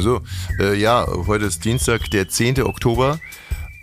[0.00, 0.22] Also,
[0.58, 2.62] äh, ja, heute ist Dienstag, der 10.
[2.62, 3.20] Oktober.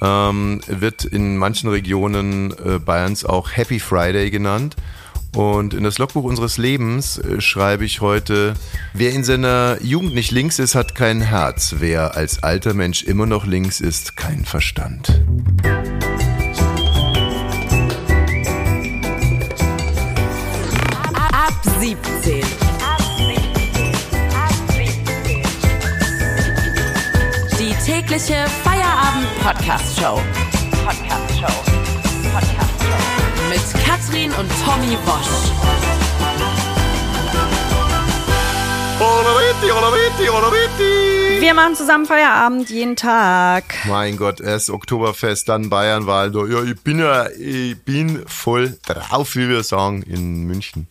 [0.02, 4.76] Ähm, wird in manchen Regionen äh, Bayerns auch Happy Friday genannt.
[5.36, 8.56] Und in das Logbuch unseres Lebens äh, schreibe ich heute,
[8.94, 11.76] wer in seiner Jugend nicht links ist, hat kein Herz.
[11.78, 15.22] Wer als alter Mensch immer noch links ist, kein Verstand.
[21.14, 22.67] Ab 17.
[28.18, 30.20] Die tägliche Feierabend-Podcast-Show.
[30.84, 31.54] Podcast-Show.
[32.34, 33.50] Podcast-Show.
[33.50, 35.52] Mit Katrin und Tommy Wosch.
[39.00, 41.42] Honoriti, honoriti, honoriti.
[41.42, 43.66] Wir machen zusammen Feierabend jeden Tag.
[43.86, 46.34] Mein Gott, erst Oktoberfest, dann Bayernwahl.
[46.34, 50.88] Ja, ich bin ja, ich bin voll drauf, wie wir sagen, in München.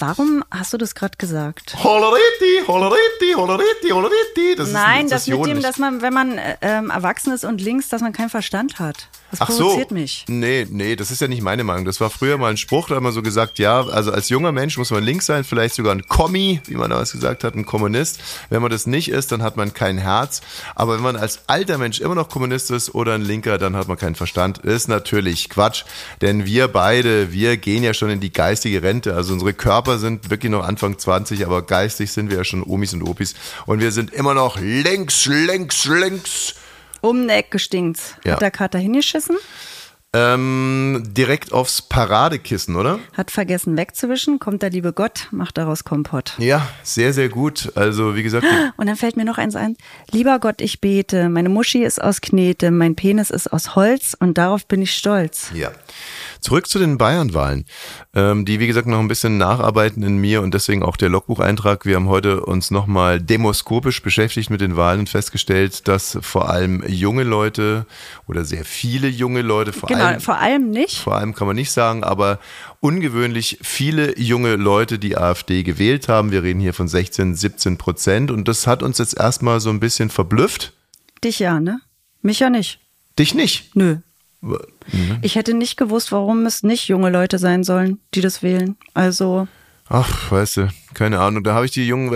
[0.00, 1.76] Warum hast du das gerade gesagt?
[1.84, 4.54] Honoriti, honoriti, honoriti, honoriti.
[4.56, 7.60] Das Nein, ist, das mit dem, dass man, wenn man äh, ähm, erwachsen ist und
[7.60, 9.08] links, dass man keinen Verstand hat.
[9.30, 9.64] Das Ach so.
[9.64, 10.24] provoziert mich.
[10.28, 11.84] Nee, nee, das ist ja nicht meine Meinung.
[11.84, 14.52] Das war früher mal ein Spruch, da hat man so gesagt, ja, also als junger
[14.52, 17.64] Mensch muss man links sein, vielleicht sogar ein Kommi, wie man damals gesagt hat, ein
[17.64, 18.20] Kommunist.
[18.48, 20.40] Wenn man das nicht ist, dann hat man kein Herz.
[20.74, 23.88] Aber wenn man als alter Mensch immer noch Kommunist ist oder ein Linker, dann hat
[23.88, 24.58] man keinen Verstand.
[24.58, 25.84] Ist natürlich Quatsch,
[26.20, 29.14] denn wir beide, wir gehen ja schon in die geistige Rente.
[29.14, 32.94] Also unsere Körper sind wirklich noch Anfang 20, aber geistig sind wir ja schon Omis
[32.94, 33.34] und Opis.
[33.66, 36.54] Und wir sind immer noch links, links, links.
[37.00, 38.14] Um eine Ecke stinkt's.
[38.24, 38.32] Ja.
[38.34, 39.36] Hat der Kater hingeschissen,
[40.12, 42.98] Ähm, direkt aufs Paradekissen, oder?
[43.16, 46.34] hat vergessen wegzuwischen, kommt der liebe Gott, macht daraus Kompott.
[46.38, 47.70] Ja, sehr, sehr gut.
[47.76, 48.44] Also, wie gesagt,
[48.76, 49.76] Und dann fällt mir noch eins ein.
[50.10, 51.28] Lieber Gott, ich bete.
[51.28, 55.52] Meine Muschi ist aus Knete, mein Penis ist aus Holz und darauf bin ich stolz.
[55.54, 55.70] ja.
[56.40, 57.64] Zurück zu den Bayernwahlen,
[58.14, 61.86] ähm, die, wie gesagt, noch ein bisschen nacharbeiten in mir und deswegen auch der Logbucheintrag.
[61.86, 66.82] Wir haben heute uns nochmal demoskopisch beschäftigt mit den Wahlen und festgestellt, dass vor allem
[66.88, 67.86] junge Leute
[68.26, 70.98] oder sehr viele junge Leute, vor Genau, allem vor allem nicht.
[70.98, 72.38] vor allem kann man nicht sagen, aber
[72.80, 76.30] ungewöhnlich viele junge Leute die AfD gewählt haben.
[76.32, 79.80] Wir reden hier von 16, 17 Prozent und das hat uns jetzt erstmal so ein
[79.80, 80.72] bisschen verblüfft.
[81.22, 81.80] Dich ja, ne?
[82.22, 82.80] Mich ja nicht.
[83.18, 83.76] Dich nicht.
[83.76, 83.96] Nö.
[84.40, 85.18] Mhm.
[85.22, 88.76] Ich hätte nicht gewusst, warum es nicht junge Leute sein sollen, die das wählen.
[88.94, 89.48] Also,
[89.88, 91.42] Ach, weißt du, keine Ahnung.
[91.44, 92.10] Da habe ich die jungen,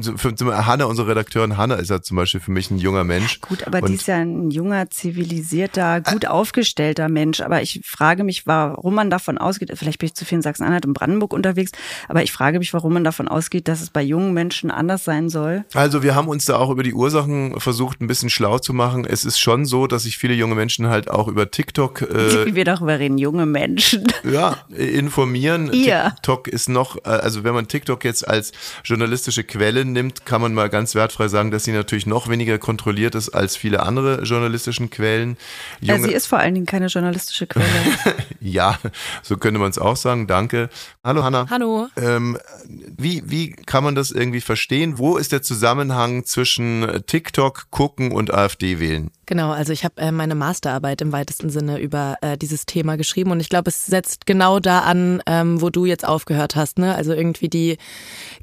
[0.00, 3.40] zum- Hanna, unsere Redakteurin Hanna ist ja zum Beispiel für mich ein junger Mensch.
[3.40, 7.40] gut, aber und die ist ja ein junger, zivilisierter, gut aufgestellter Mensch.
[7.40, 10.86] Aber ich frage mich, warum man davon ausgeht, vielleicht bin ich zu viel in Sachsen-Anhalt
[10.86, 11.72] und Brandenburg unterwegs,
[12.08, 15.28] aber ich frage mich, warum man davon ausgeht, dass es bei jungen Menschen anders sein
[15.28, 15.64] soll.
[15.74, 19.04] Also wir haben uns da auch über die Ursachen versucht, ein bisschen schlau zu machen.
[19.04, 22.54] Es ist schon so, dass sich viele junge Menschen halt auch über TikTok äh, Wie
[22.54, 24.04] wir darüber reden, junge Menschen.
[24.30, 25.72] ja, informieren.
[25.72, 26.12] Ihr.
[26.16, 28.52] TikTok ist noch, äh, also wenn man TikTok jetzt als
[28.84, 33.14] journalistische Quelle nimmt, kann man mal ganz wertfrei sagen, dass sie natürlich noch weniger kontrolliert
[33.14, 35.36] ist als viele andere journalistischen Quellen.
[35.80, 37.66] Ja, Junge, sie ist vor allen Dingen keine journalistische Quelle.
[38.40, 38.78] ja,
[39.22, 40.26] so könnte man es auch sagen.
[40.26, 40.68] Danke.
[41.04, 41.46] Hallo Hanna.
[41.50, 41.88] Hallo.
[41.96, 44.98] Ähm, wie, wie kann man das irgendwie verstehen?
[44.98, 49.10] Wo ist der Zusammenhang zwischen TikTok gucken und AfD wählen?
[49.28, 53.30] Genau, also ich habe äh, meine Masterarbeit im weitesten Sinne über äh, dieses Thema geschrieben
[53.30, 56.78] und ich glaube, es setzt genau da an, ähm, wo du jetzt aufgehört hast.
[56.78, 56.94] Ne?
[56.94, 57.76] Also irgendwie die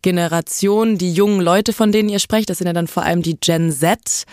[0.03, 3.35] Generation, die jungen Leute, von denen ihr sprecht, das sind ja dann vor allem die
[3.39, 4.25] Gen Z,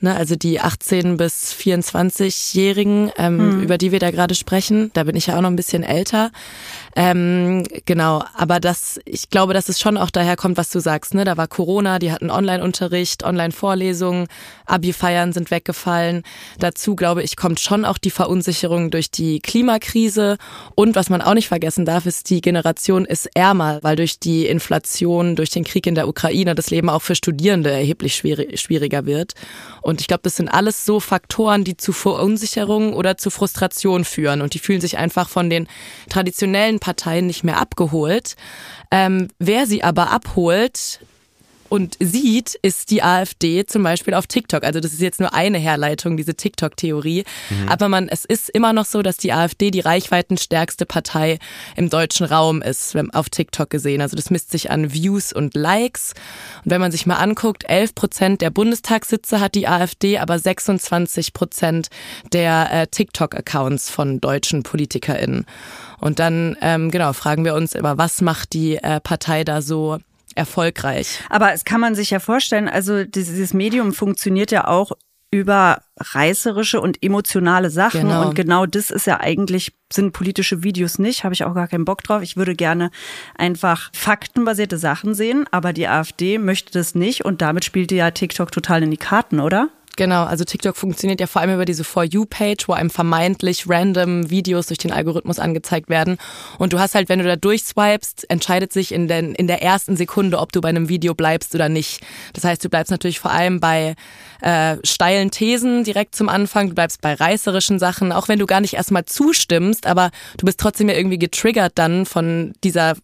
[0.00, 0.16] ne?
[0.16, 4.90] also die 18 bis 24-Jährigen, ähm, über die wir da gerade sprechen.
[4.94, 6.30] Da bin ich ja auch noch ein bisschen älter.
[6.96, 11.12] Ähm, genau, aber das, ich glaube, dass es schon auch daher kommt, was du sagst.
[11.12, 11.24] Ne?
[11.24, 14.26] Da war Corona, die hatten Online-Unterricht, Online-Vorlesungen,
[14.64, 15.97] Abi-Feiern sind weggefallen.
[16.58, 20.38] Dazu, glaube ich, kommt schon auch die Verunsicherung durch die Klimakrise.
[20.74, 24.46] Und was man auch nicht vergessen darf, ist, die Generation ist ärmer, weil durch die
[24.46, 29.06] Inflation, durch den Krieg in der Ukraine das Leben auch für Studierende erheblich schwierig, schwieriger
[29.06, 29.34] wird.
[29.82, 34.40] Und ich glaube, das sind alles so Faktoren, die zu Verunsicherung oder zu Frustration führen.
[34.40, 35.68] Und die fühlen sich einfach von den
[36.08, 38.36] traditionellen Parteien nicht mehr abgeholt.
[38.90, 41.00] Ähm, wer sie aber abholt,
[41.68, 44.64] und sieht, ist die AfD zum Beispiel auf TikTok.
[44.64, 47.24] Also das ist jetzt nur eine Herleitung, diese TikTok-Theorie.
[47.68, 51.38] Aber man, es ist immer noch so, dass die AfD die reichweitenstärkste Partei
[51.76, 54.00] im deutschen Raum ist, wenn- auf TikTok gesehen.
[54.00, 56.14] Also das misst sich an Views und Likes.
[56.64, 61.32] Und wenn man sich mal anguckt, 11 Prozent der Bundestagssitze hat die AfD, aber 26
[61.32, 61.88] Prozent
[62.32, 65.46] der äh, TikTok-Accounts von deutschen PolitikerInnen.
[66.00, 69.98] Und dann, ähm, genau, fragen wir uns immer, was macht die äh, Partei da so
[70.38, 71.20] erfolgreich?
[71.28, 74.92] Aber es kann man sich ja vorstellen, also dieses Medium funktioniert ja auch
[75.30, 78.02] über reißerische und emotionale Sachen.
[78.02, 78.28] Genau.
[78.28, 81.84] Und genau das ist ja eigentlich, sind politische Videos nicht, habe ich auch gar keinen
[81.84, 82.22] Bock drauf.
[82.22, 82.90] Ich würde gerne
[83.36, 88.52] einfach faktenbasierte Sachen sehen, aber die AfD möchte das nicht und damit spielte ja TikTok
[88.52, 89.68] total in die Karten, oder?
[89.98, 94.30] Genau, also TikTok funktioniert ja vor allem über diese For You-Page, wo einem vermeintlich random
[94.30, 96.18] Videos durch den Algorithmus angezeigt werden.
[96.56, 99.96] Und du hast halt, wenn du da durchswipest, entscheidet sich in, den, in der ersten
[99.96, 102.00] Sekunde, ob du bei einem Video bleibst oder nicht.
[102.32, 103.96] Das heißt, du bleibst natürlich vor allem bei
[104.40, 108.60] äh, steilen Thesen direkt zum Anfang, du bleibst bei reißerischen Sachen, auch wenn du gar
[108.60, 112.94] nicht erstmal zustimmst, aber du bist trotzdem ja irgendwie getriggert dann von dieser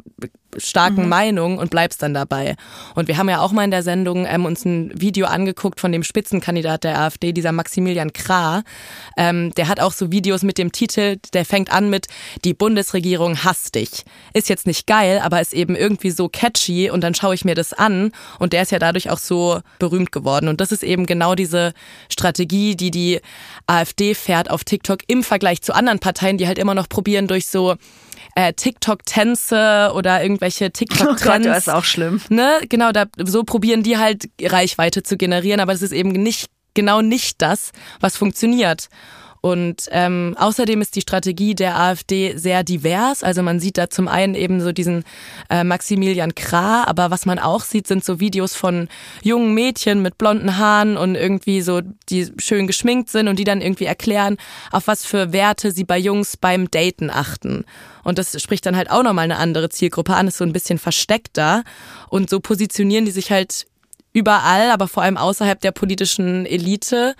[0.59, 1.09] starken mhm.
[1.09, 2.57] Meinung und bleibst dann dabei.
[2.95, 5.93] Und wir haben ja auch mal in der Sendung ähm, uns ein Video angeguckt von
[5.93, 8.63] dem Spitzenkandidat der AfD, dieser Maximilian Krah.
[9.17, 12.07] Ähm, der hat auch so Videos mit dem Titel, der fängt an mit
[12.45, 14.05] Die Bundesregierung hasst dich.
[14.33, 17.55] Ist jetzt nicht geil, aber ist eben irgendwie so catchy und dann schaue ich mir
[17.55, 20.49] das an und der ist ja dadurch auch so berühmt geworden.
[20.49, 21.73] Und das ist eben genau diese
[22.09, 23.21] Strategie, die die
[23.67, 27.47] AfD fährt auf TikTok im Vergleich zu anderen Parteien, die halt immer noch probieren durch
[27.47, 27.77] so
[28.35, 31.25] äh, TikTok-Tänze oder irgendwelche TikTok-Trends.
[31.25, 32.21] Oh Gott, ist auch schlimm.
[32.29, 32.61] Ne?
[32.69, 37.01] Genau, da, so probieren die halt Reichweite zu generieren, aber es ist eben nicht genau
[37.01, 38.89] nicht das, was funktioniert.
[39.45, 43.23] Und ähm, außerdem ist die Strategie der AfD sehr divers.
[43.23, 45.05] Also man sieht da zum einen eben so diesen
[45.51, 48.89] äh, Maximilian Krah, aber was man auch sieht, sind so Videos von
[49.23, 53.61] jungen Mädchen mit blonden Haaren und irgendwie so, die schön geschminkt sind und die dann
[53.61, 54.39] irgendwie erklären,
[54.73, 57.67] auf was für Werte sie bei Jungs beim Daten achten.
[58.03, 60.79] Und das spricht dann halt auch nochmal eine andere Zielgruppe an, ist so ein bisschen
[60.79, 61.65] versteckter.
[62.09, 63.67] Und so positionieren die sich halt
[64.15, 67.15] überall, aber vor allem außerhalb der politischen Elite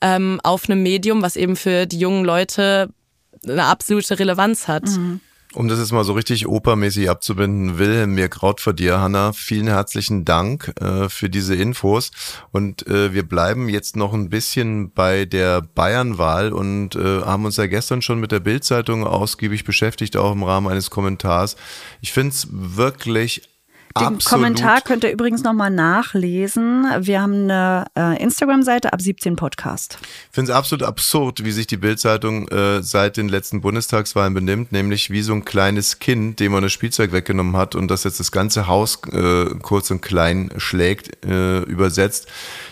[0.00, 2.90] ähm, auf einem Medium, was eben für die jungen Leute
[3.46, 4.86] eine absolute Relevanz hat.
[4.86, 5.20] Mhm.
[5.54, 9.32] Um das jetzt mal so richtig opermäßig abzubinden, Wilhelm, mir graut vor dir, Hanna.
[9.32, 12.10] Vielen herzlichen Dank äh, für diese Infos.
[12.52, 17.56] Und äh, wir bleiben jetzt noch ein bisschen bei der Bayernwahl und äh, haben uns
[17.56, 21.56] ja gestern schon mit der Bildzeitung ausgiebig beschäftigt, auch im Rahmen eines Kommentars.
[22.02, 23.48] Ich finde es wirklich
[23.96, 24.24] den Absolut.
[24.24, 26.86] Kommentar könnt ihr übrigens nochmal nachlesen.
[27.00, 29.98] Wir haben eine äh, Instagram-Seite ab 17 Podcast.
[30.02, 34.72] Ich finde es absolut absurd, wie sich die Bildzeitung äh, seit den letzten Bundestagswahlen benimmt,
[34.72, 38.20] nämlich wie so ein kleines Kind, dem man das Spielzeug weggenommen hat und das jetzt
[38.20, 42.28] das ganze Haus äh, kurz und klein schlägt, äh, übersetzt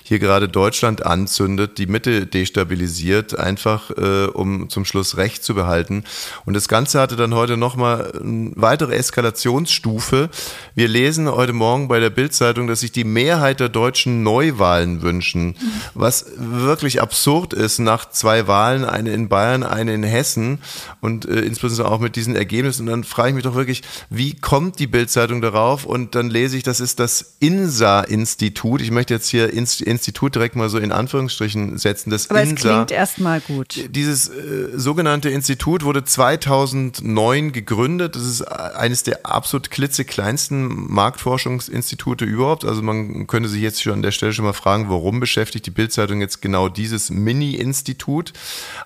[0.06, 6.04] hier gerade Deutschland anzündet, die Mitte destabilisiert, einfach äh, um zum Schluss Recht zu behalten.
[6.44, 10.30] Und das Ganze hatte dann heute nochmal eine weitere Eskalationsstufe.
[10.76, 15.56] Wir lesen heute Morgen bei der Bildzeitung, dass sich die Mehrheit der Deutschen Neuwahlen wünschen,
[15.94, 20.60] was wirklich absurd ist nach zwei Wahlen, eine in Bayern, eine in Hessen
[21.00, 22.82] und äh, insbesondere auch mit diesen Ergebnissen.
[22.82, 25.84] Und dann frage ich mich doch wirklich, wie kommt die Bildzeitung darauf?
[25.84, 28.80] Und dann lese ich, das ist das INSA-Institut.
[28.80, 32.10] Ich möchte jetzt hier ins, ins Institut direkt mal so in Anführungsstrichen setzen.
[32.10, 33.88] Das Aber INSA, es klingt erstmal gut.
[33.90, 38.14] Dieses äh, sogenannte Institut wurde 2009 gegründet.
[38.14, 42.64] Das ist eines der absolut klitzekleinsten Marktforschungsinstitute überhaupt.
[42.64, 45.70] Also man könnte sich jetzt schon an der Stelle schon mal fragen, warum beschäftigt die
[45.70, 48.32] Bildzeitung jetzt genau dieses Mini-Institut?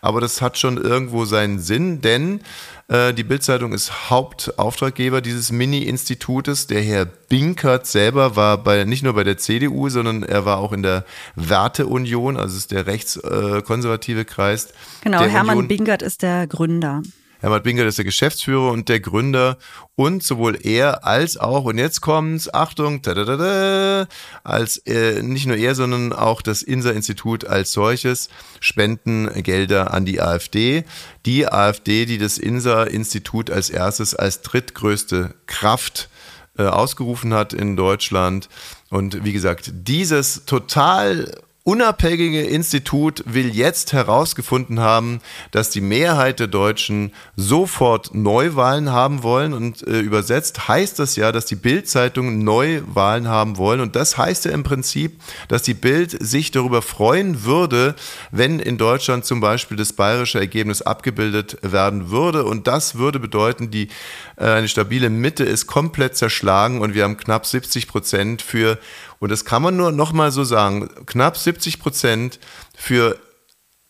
[0.02, 2.40] Aber das hat schon irgendwo seinen Sinn, denn
[2.88, 6.66] äh, die Bildzeitung ist Hauptauftraggeber dieses Mini-Institutes.
[6.66, 10.72] Der Herr Binkert selber war bei, nicht nur bei der CDU, sondern er war auch
[10.72, 11.04] in der
[11.36, 14.72] Werteunion, also ist der rechtskonservative Kreis.
[15.02, 15.68] Genau, Hermann Union.
[15.68, 17.02] Binkert ist der Gründer.
[17.40, 19.56] Hermann Binkert ist der Geschäftsführer und der Gründer
[19.96, 24.06] und sowohl er als auch, und jetzt kommt's, Achtung, tadadada,
[24.44, 28.28] als äh, nicht nur er, sondern auch das INSA-Institut als solches
[28.60, 30.84] spenden Gelder an die AfD.
[31.24, 36.10] Die AfD, die das INSA-Institut als erstes als drittgrößte Kraft
[36.58, 38.50] äh, ausgerufen hat in Deutschland.
[38.90, 41.32] Und wie gesagt, dieses total
[41.62, 49.52] unabhängige Institut will jetzt herausgefunden haben, dass die Mehrheit der Deutschen sofort Neuwahlen haben wollen.
[49.52, 53.80] Und äh, übersetzt heißt das ja, dass die Bild-Zeitung Neuwahlen haben wollen.
[53.80, 57.94] Und das heißt ja im Prinzip, dass die Bild sich darüber freuen würde,
[58.30, 62.44] wenn in Deutschland zum Beispiel das bayerische Ergebnis abgebildet werden würde.
[62.44, 63.88] Und das würde bedeuten, die
[64.36, 68.78] äh, eine stabile Mitte ist komplett zerschlagen und wir haben knapp 70 Prozent für
[69.20, 72.40] und das kann man nur nochmal so sagen, knapp 70 Prozent
[72.74, 73.18] für,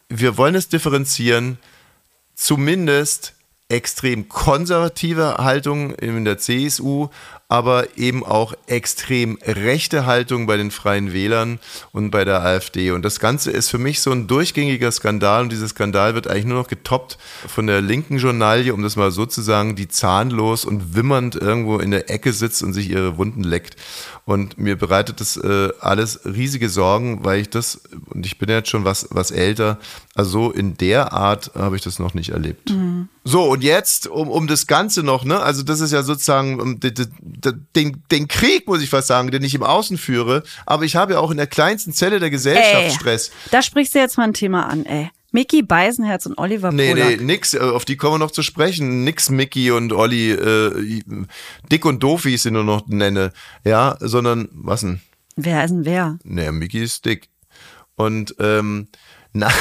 [0.08, 1.58] wir wollen es differenzieren,
[2.34, 3.34] zumindest
[3.68, 7.08] extrem konservative Haltung in der CSU,
[7.50, 11.58] aber eben auch extrem rechte Haltung bei den Freien Wählern
[11.92, 12.92] und bei der AfD.
[12.92, 16.46] Und das Ganze ist für mich so ein durchgängiger Skandal und dieser Skandal wird eigentlich
[16.46, 20.64] nur noch getoppt von der linken Journalie, um das mal so zu sagen, die zahnlos
[20.64, 23.76] und wimmernd irgendwo in der Ecke sitzt und sich ihre Wunden leckt.
[24.24, 27.80] Und mir bereitet das äh, alles riesige Sorgen, weil ich das,
[28.10, 29.78] und ich bin jetzt schon was, was älter,
[30.14, 32.70] also so in der Art habe ich das noch nicht erlebt.
[32.70, 33.08] Mhm.
[33.24, 36.80] So, und jetzt, um, um das Ganze noch, ne, also das ist ja sozusagen
[37.40, 41.14] den, den Krieg, muss ich fast sagen, den ich im Außen führe, aber ich habe
[41.14, 43.30] ja auch in der kleinsten Zelle der Gesellschaft ey, Stress.
[43.50, 45.10] Da sprichst du jetzt mal ein Thema an, ey.
[45.32, 47.08] Mickey Beisenherz und Oliver nee, Polak.
[47.08, 49.04] Nee, nix, äh, auf die kommen wir noch zu sprechen.
[49.04, 51.02] Nix Mickey und Olli, äh,
[51.70, 53.32] dick und doof, wie ich sie nur noch nenne.
[53.64, 55.00] Ja, sondern, was denn?
[55.36, 56.18] Wer ist denn wer?
[56.24, 57.28] Naja, Mickey ist dick.
[57.94, 58.88] Und, ähm,
[59.32, 59.52] Nein,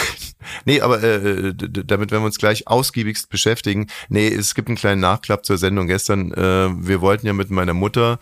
[0.65, 3.87] nee, aber äh, damit werden wir uns gleich ausgiebigst beschäftigen.
[4.09, 6.31] Nee, es gibt einen kleinen Nachklapp zur Sendung gestern.
[6.33, 8.19] Äh, wir wollten ja mit meiner Mutter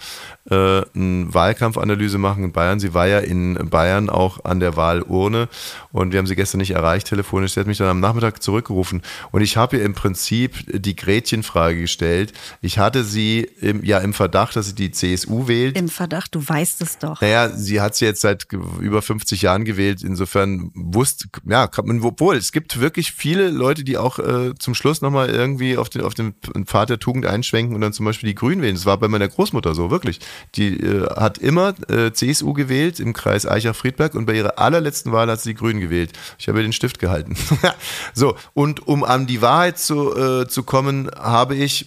[0.50, 2.80] äh, eine Wahlkampfanalyse machen in Bayern.
[2.80, 5.50] Sie war ja in Bayern auch an der Wahlurne
[5.92, 7.54] und wir haben sie gestern nicht erreicht telefonisch.
[7.54, 11.80] Sie hat mich dann am Nachmittag zurückgerufen und ich habe ihr im Prinzip die Gretchenfrage
[11.80, 12.34] gestellt.
[12.62, 15.78] Ich hatte sie im, ja im Verdacht, dass sie die CSU wählt.
[15.78, 17.22] Im Verdacht, du weißt es doch.
[17.22, 20.04] Naja, sie hat sie jetzt seit über 50 Jahren gewählt.
[20.04, 25.04] Insofern wusste, ja, man, obwohl es gibt wirklich viele Leute, die auch äh, zum Schluss
[25.04, 26.34] nochmal irgendwie auf den, auf den
[26.66, 28.74] Pfad der Tugend einschwenken und dann zum Beispiel die Grünen wählen.
[28.74, 30.20] Das war bei meiner Großmutter so, wirklich.
[30.56, 35.30] Die äh, hat immer äh, CSU gewählt im Kreis Eichach-Friedberg und bei ihrer allerletzten Wahl
[35.30, 36.12] hat sie die Grünen gewählt.
[36.40, 37.38] Ich habe ihr den Stift gehalten.
[38.16, 41.86] so, und um an die Wahrheit zu, äh, zu kommen, habe ich,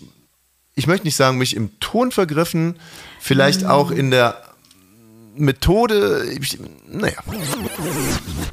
[0.77, 2.77] ich möchte nicht sagen, mich im Ton vergriffen,
[3.19, 3.69] vielleicht mhm.
[3.69, 4.41] auch in der
[5.41, 7.19] Methode, ich, naja.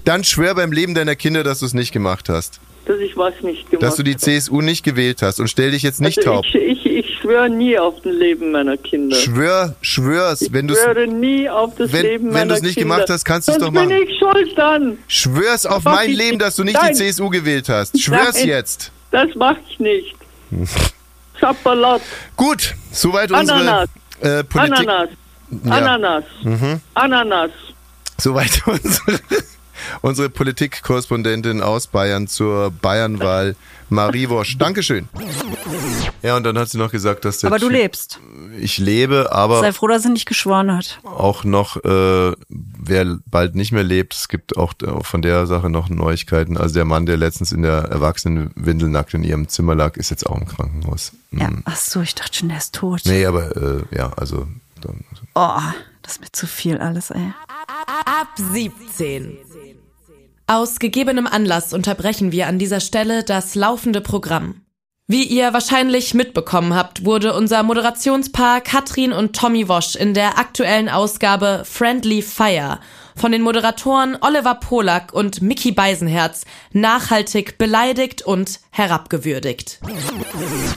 [0.03, 2.60] Dann schwör beim Leben deiner Kinder, dass du es nicht gemacht hast.
[2.86, 5.84] Dass ich was nicht gemacht Dass du die CSU nicht gewählt hast und stell dich
[5.84, 6.46] jetzt nicht also taub.
[6.46, 9.17] Ich, ich, ich schwöre nie auf das Leben meiner Kinder.
[9.17, 10.48] Schwör, schwör's.
[10.51, 12.39] wenn du Ich schwöre nie auf das wenn, Leben meiner Kinder.
[12.39, 13.89] Wenn du es nicht gemacht hast, kannst du es doch machen.
[13.89, 14.98] bin ich schuld dann.
[15.08, 16.94] Schwör's auf mein Leben, dass du nicht Nein.
[16.94, 18.00] die CSU gewählt hast.
[18.01, 18.91] Schwör's Nein, jetzt.
[19.12, 20.15] Das mach ich nicht.
[21.39, 22.01] Schapperlot.
[22.36, 23.89] Gut, soweit unsere Ananas.
[24.22, 24.79] Äh, Politik.
[24.79, 25.10] Ananas.
[25.50, 25.72] Ja.
[25.72, 26.24] Ananas.
[26.44, 26.82] Mhm.
[26.94, 27.51] Ananas.
[28.18, 29.20] Soweit unsere,
[30.01, 33.56] unsere Politikkorrespondentin aus Bayern zur Bayernwahl,
[33.89, 34.58] Marie Wosch.
[34.58, 35.08] Dankeschön.
[36.22, 38.20] Ja, und dann hat sie noch gesagt, dass der Aber du lebst.
[38.60, 39.62] Ich lebe, aber.
[39.62, 41.00] Sei froh, dass sie nicht geschworen hat.
[41.04, 45.89] Auch noch, äh, wer bald nicht mehr lebt, es gibt auch von der Sache noch
[45.89, 46.58] Neuigkeiten.
[46.58, 50.25] Also der Mann, der letztens in der Erwachsenenwindel nackt in ihrem Zimmer lag, ist jetzt
[50.25, 51.13] auch im Krankenhaus.
[51.32, 51.62] Ja, hm.
[51.66, 53.01] ach so, ich dachte schon, der ist tot.
[53.06, 54.48] Nee, aber äh, ja, also
[54.81, 55.03] dann.
[55.36, 55.60] Oh,
[56.01, 57.34] das ist mir zu viel alles, ey.
[58.05, 59.38] Ab 17.
[60.48, 64.62] Aus gegebenem Anlass unterbrechen wir an dieser Stelle das laufende Programm.
[65.10, 70.89] Wie ihr wahrscheinlich mitbekommen habt, wurde unser Moderationspaar Katrin und Tommy Wosch in der aktuellen
[70.89, 72.79] Ausgabe Friendly Fire
[73.17, 79.79] von den Moderatoren Oliver Polak und Mickey Beisenherz nachhaltig beleidigt und herabgewürdigt.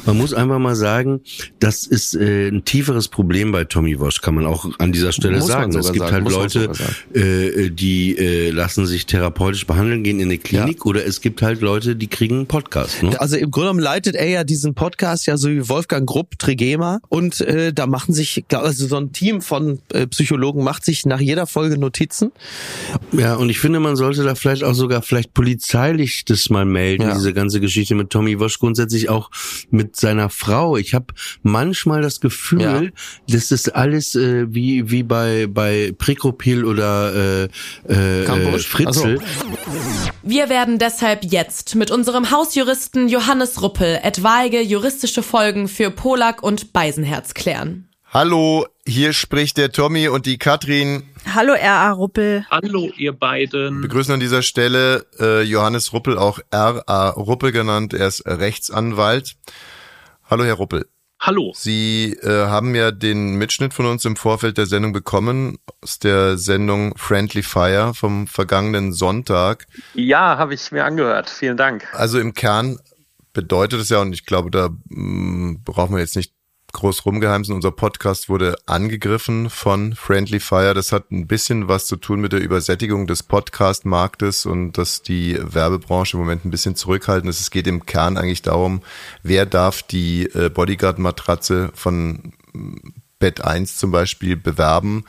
[0.07, 1.21] Man muss einfach mal sagen,
[1.59, 5.39] das ist äh, ein tieferes Problem bei Tommy Walsh, kann man auch an dieser Stelle
[5.39, 5.77] muss sagen.
[5.77, 6.73] Es gibt sagen, halt Leute,
[7.13, 10.85] äh, die äh, lassen sich therapeutisch behandeln, gehen in eine Klinik ja.
[10.87, 13.03] oder es gibt halt Leute, die kriegen einen Podcast.
[13.03, 13.21] Ne?
[13.21, 17.01] Also im Grunde genommen leitet er ja diesen Podcast ja so wie Wolfgang Grupp, Trigema
[17.11, 21.21] und äh, da machen sich, also so ein Team von äh, Psychologen macht sich nach
[21.21, 22.30] jeder Folge Notizen
[23.13, 27.03] ja, und ich finde, man sollte da vielleicht auch sogar vielleicht polizeilich das mal melden,
[27.03, 27.15] ja.
[27.15, 29.31] diese ganze Geschichte mit Tommy Wosch, grundsätzlich auch
[29.71, 30.77] mit seiner Frau.
[30.77, 31.07] Ich habe
[31.43, 32.83] manchmal das Gefühl, ja.
[33.29, 37.49] dass das alles äh, wie wie bei bei Prekopil oder
[37.87, 39.19] äh, äh, Fritzel.
[39.19, 39.31] Also.
[40.23, 46.73] Wir werden deshalb jetzt mit unserem Hausjuristen Johannes Ruppel etwaige juristische Folgen für Polak und
[46.73, 47.89] Beisenherz klären.
[48.13, 51.05] Hallo, hier spricht der Tommy und die Katrin.
[51.35, 51.93] Hallo R.A.
[51.93, 52.45] Ruppel.
[52.51, 53.77] Hallo ihr beiden.
[53.77, 57.11] Wir begrüßen an dieser Stelle äh, Johannes Ruppel, auch R.A.
[57.11, 57.95] Ruppel genannt.
[57.95, 59.37] Er ist Rechtsanwalt.
[60.29, 60.87] Hallo Herr Ruppel.
[61.21, 61.53] Hallo.
[61.55, 66.37] Sie äh, haben ja den Mitschnitt von uns im Vorfeld der Sendung bekommen, aus der
[66.37, 69.67] Sendung Friendly Fire vom vergangenen Sonntag.
[69.95, 71.31] Ja, habe ich mir angehört.
[71.31, 71.87] Vielen Dank.
[71.93, 72.79] Also im Kern
[73.35, 76.33] bedeutet es ja, und ich glaube, da mh, mm, braucht man jetzt nicht
[76.73, 77.55] groß rumgeheimsen.
[77.55, 80.75] Unser Podcast wurde angegriffen von Friendly Fire.
[80.75, 85.39] Das hat ein bisschen was zu tun mit der Übersättigung des Podcast-Marktes und dass die
[85.41, 87.41] Werbebranche im Moment ein bisschen zurückhaltend ist.
[87.41, 88.83] Es geht im Kern eigentlich darum,
[89.23, 92.33] wer darf die äh, Bodyguard-Matratze von
[93.19, 95.05] Bett 1 zum Beispiel bewerben.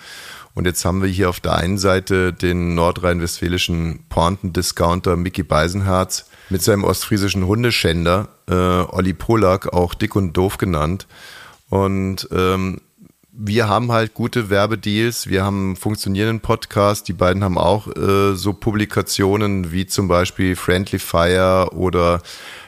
[0.53, 6.61] Und jetzt haben wir hier auf der einen Seite den nordrhein-westfälischen Pointen-Discounter Mickey Beisenherz mit
[6.61, 11.07] seinem ostfriesischen Hundeschänder, äh, Olli Polak, auch dick und doof genannt.
[11.71, 12.81] Und ähm,
[13.31, 18.35] wir haben halt gute Werbedeals, wir haben einen funktionierenden Podcast, die beiden haben auch äh,
[18.35, 22.21] so Publikationen wie zum Beispiel Friendly Fire oder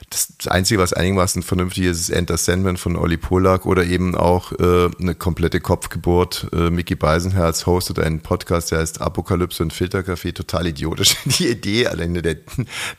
[0.09, 4.53] das Einzige, was einigermaßen vernünftig ist, ist Enter Sandman von Olli Polak oder eben auch
[4.53, 6.47] äh, eine komplette Kopfgeburt.
[6.53, 10.31] Äh, Mickey Beisenherz hostet einen Podcast, der heißt Apokalypse und Filterkaffee.
[10.31, 11.17] Total idiotisch.
[11.25, 12.37] Die Idee alleine, der,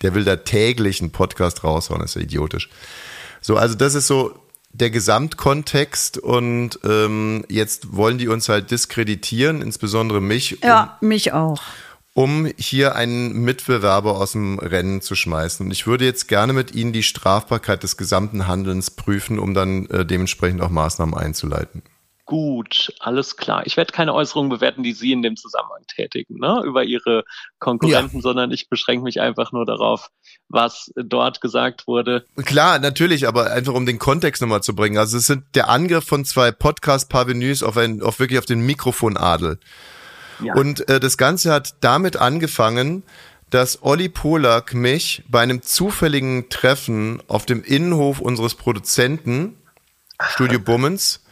[0.03, 2.69] der will da täglich einen Podcast raushauen, ist ja idiotisch.
[3.41, 4.44] So, also das ist so
[4.75, 10.59] der Gesamtkontext und ähm, jetzt wollen die uns halt diskreditieren, insbesondere mich.
[10.63, 11.63] Ja, mich auch
[12.15, 15.67] um hier einen Mitbewerber aus dem Rennen zu schmeißen.
[15.67, 19.87] Und ich würde jetzt gerne mit Ihnen die Strafbarkeit des gesamten Handelns prüfen, um dann
[19.87, 21.83] äh, dementsprechend auch Maßnahmen einzuleiten.
[22.27, 23.67] Gut, alles klar.
[23.67, 27.25] Ich werde keine Äußerungen bewerten, die Sie in dem Zusammenhang tätigen, ne, über Ihre
[27.59, 28.23] Konkurrenten, ja.
[28.23, 30.09] sondern ich beschränke mich einfach nur darauf,
[30.49, 32.25] was dort gesagt wurde.
[32.45, 34.97] Klar, natürlich, aber einfach um den Kontext nochmal zu bringen.
[34.97, 39.59] Also es sind der Angriff von zwei Podcast-Parvenus auf ein, auf wirklich auf den Mikrofonadel.
[40.55, 43.05] Und äh, das Ganze hat damit angefangen,
[43.51, 49.57] dass Olli Polak mich bei einem zufälligen Treffen auf dem Innenhof unseres Produzenten,
[50.21, 51.24] Studio Bummens,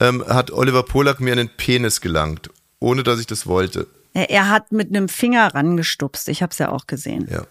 [0.00, 3.86] ähm, hat Oliver Polak mir einen Penis gelangt, ohne dass ich das wollte.
[4.12, 7.28] Er, hat mit einem Finger rangestupst, ich habe es ja auch gesehen.
[7.30, 7.42] Ja.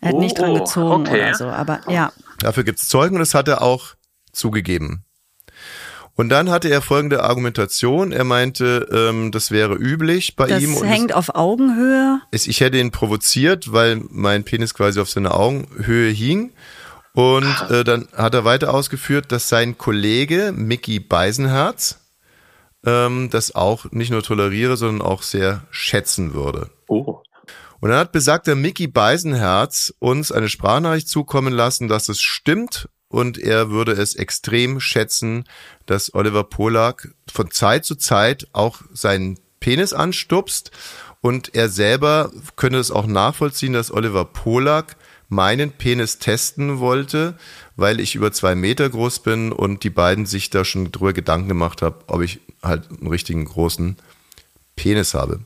[0.00, 1.20] Er hat oh, nicht dran oh, gezogen okay.
[1.20, 2.12] oder so, aber ja.
[2.38, 3.94] Dafür gibt's Zeugen und das hat er auch
[4.32, 5.04] zugegeben.
[6.14, 8.10] Und dann hatte er folgende Argumentation.
[8.10, 10.74] Er meinte, ähm, das wäre üblich bei das ihm.
[10.74, 12.20] Das hängt auf Augenhöhe.
[12.30, 16.52] Es, ich hätte ihn provoziert, weil mein Penis quasi auf seiner Augenhöhe hing.
[17.16, 21.98] Und äh, dann hat er weiter ausgeführt, dass sein Kollege Mickey Beisenherz
[22.84, 26.68] ähm, das auch nicht nur toleriere, sondern auch sehr schätzen würde.
[26.88, 27.22] Oh.
[27.80, 33.38] Und dann hat besagter Mickey Beisenherz uns eine Sprachnachricht zukommen lassen, dass es stimmt und
[33.38, 35.44] er würde es extrem schätzen,
[35.86, 40.70] dass Oliver Polak von Zeit zu Zeit auch seinen Penis anstupst
[41.22, 44.96] und er selber könne es auch nachvollziehen, dass Oliver Polak
[45.28, 47.34] meinen Penis testen wollte,
[47.76, 51.48] weil ich über zwei Meter groß bin und die beiden sich da schon drüber Gedanken
[51.48, 53.96] gemacht haben, ob ich halt einen richtigen großen
[54.76, 55.40] Penis habe.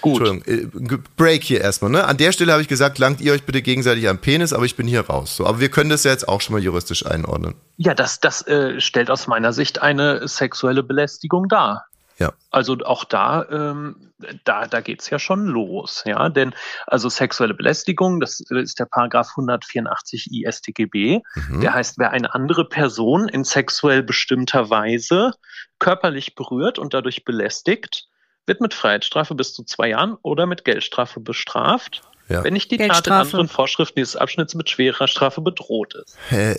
[0.00, 0.20] Gut.
[0.20, 1.90] Entschuldigung, äh, Break hier erstmal.
[1.90, 2.04] Ne?
[2.04, 4.76] An der Stelle habe ich gesagt, langt ihr euch bitte gegenseitig am Penis, aber ich
[4.76, 5.34] bin hier raus.
[5.36, 7.54] So, aber wir können das ja jetzt auch schon mal juristisch einordnen.
[7.76, 11.86] Ja, das, das äh, stellt aus meiner Sicht eine sexuelle Belästigung dar.
[12.18, 12.32] Ja.
[12.50, 14.12] Also auch da, ähm,
[14.44, 16.28] da, da geht's ja schon los, ja.
[16.28, 16.54] Denn
[16.86, 21.60] also sexuelle Belästigung, das ist der Paragraph 184 IStGB, mhm.
[21.60, 25.32] der heißt, wer eine andere Person in sexuell bestimmter Weise
[25.78, 28.08] körperlich berührt und dadurch belästigt,
[28.48, 32.02] wird mit Freiheitsstrafe bis zu zwei Jahren oder mit Geldstrafe bestraft.
[32.28, 32.44] Ja.
[32.44, 36.14] Wenn nicht die Tat in anderen Vorschriften dieses Abschnitts mit schwerer Strafe bedroht ist.
[36.30, 36.58] Äh,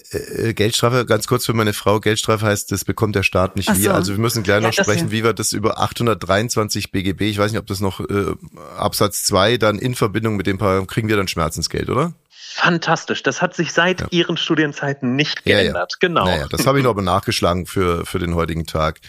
[0.50, 3.92] äh, Geldstrafe, ganz kurz für meine Frau, Geldstrafe heißt, das bekommt der Staat nicht so.
[3.92, 7.52] Also wir müssen gleich ja, noch sprechen, wie wir das über 823 BGB, ich weiß
[7.52, 8.34] nicht, ob das noch äh,
[8.78, 12.14] Absatz 2 dann in Verbindung mit dem Paragraph, kriegen wir dann Schmerzensgeld, oder?
[12.52, 13.22] Fantastisch.
[13.22, 14.08] Das hat sich seit ja.
[14.10, 15.94] Ihren Studienzeiten nicht geändert.
[16.02, 16.08] Ja, ja.
[16.08, 16.26] Genau.
[16.26, 19.00] Naja, das habe ich noch aber nachgeschlagen für, für den heutigen Tag.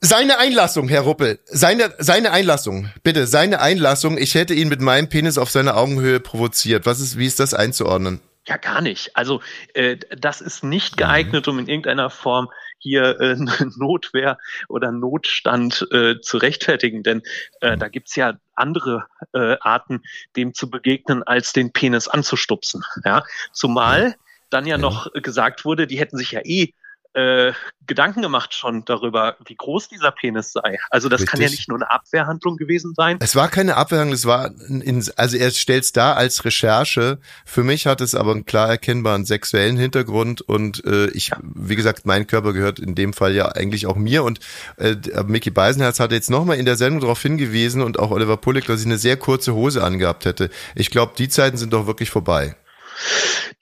[0.00, 1.38] Seine Einlassung, Herr Ruppel.
[1.46, 2.90] Seine, seine Einlassung.
[3.02, 4.18] Bitte, seine Einlassung.
[4.18, 6.84] Ich hätte ihn mit meinem Penis auf seine Augenhöhe provoziert.
[6.84, 8.20] Was ist, wie ist das einzuordnen?
[8.46, 9.16] Ja, gar nicht.
[9.16, 9.40] Also
[9.74, 13.36] äh, das ist nicht geeignet, um in irgendeiner Form hier äh,
[13.76, 17.02] Notwehr oder Notstand äh, zu rechtfertigen.
[17.02, 17.22] Denn
[17.60, 20.02] äh, da gibt's ja andere äh, Arten,
[20.36, 22.84] dem zu begegnen, als den Penis anzustupsen.
[23.04, 23.24] Ja?
[23.52, 24.16] Zumal
[24.50, 26.72] dann ja noch gesagt wurde, die hätten sich ja eh
[27.14, 27.52] äh,
[27.86, 30.78] Gedanken gemacht schon darüber, wie groß dieser Penis sei.
[30.90, 31.30] Also das Richtig.
[31.30, 33.16] kann ja nicht nur eine Abwehrhandlung gewesen sein.
[33.20, 37.18] Es war keine Abwehrhandlung, es war, in, also er stellt es da als Recherche.
[37.44, 41.38] Für mich hat es aber einen klar erkennbaren sexuellen Hintergrund und äh, ich, ja.
[41.42, 44.38] wie gesagt, mein Körper gehört in dem Fall ja eigentlich auch mir und
[44.76, 44.96] äh,
[45.26, 48.80] Mickey Beisenherz hat jetzt nochmal in der Sendung darauf hingewiesen und auch Oliver Pullick, dass
[48.80, 50.50] ich eine sehr kurze Hose angehabt hätte.
[50.76, 52.54] Ich glaube, die Zeiten sind doch wirklich vorbei.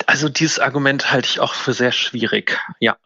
[0.06, 2.58] Also dieses Argument halte ich auch für sehr schwierig.
[2.80, 2.96] Ja,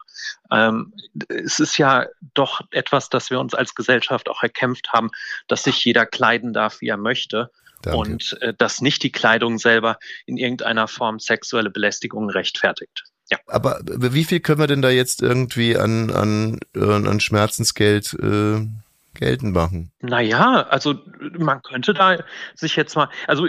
[0.53, 0.93] ähm,
[1.27, 5.09] es ist ja doch etwas, das wir uns als Gesellschaft auch erkämpft haben,
[5.47, 7.49] dass sich jeder kleiden darf, wie er möchte.
[7.81, 7.97] Danke.
[7.97, 13.03] Und äh, dass nicht die Kleidung selber in irgendeiner Form sexuelle Belästigung rechtfertigt.
[13.29, 13.39] Ja.
[13.47, 18.67] Aber wie viel können wir denn da jetzt irgendwie an, an, an Schmerzensgeld äh,
[19.15, 19.91] geltend machen?
[20.01, 20.95] Naja, also
[21.37, 23.47] man könnte da sich jetzt mal, also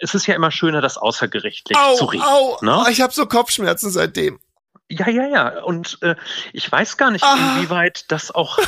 [0.00, 2.24] es ist ja immer schöner, das außergerichtlich au, zu reden.
[2.24, 2.86] Au, ne?
[2.90, 4.40] Ich habe so Kopfschmerzen seitdem.
[4.88, 5.62] Ja, ja, ja.
[5.62, 6.14] Und äh,
[6.52, 7.56] ich weiß gar nicht, ah.
[7.56, 8.58] inwieweit das auch